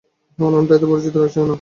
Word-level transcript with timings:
হ্যাঁ, 0.39 0.51
নামটা 0.51 0.73
এতো 0.75 0.87
পরিচিত 0.91 1.15
লাগছে 1.15 1.37
কেন? 1.37 1.49